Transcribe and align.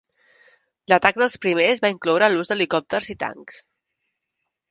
L'atac 0.93 1.19
dels 1.23 1.35
primers 1.43 1.83
va 1.85 1.91
incloure 1.93 2.31
l'ús 2.35 2.51
d'helicòpters 2.53 3.11
i 3.15 3.19
tancs. 3.25 3.61